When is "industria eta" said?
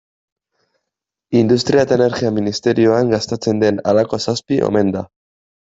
1.41-1.95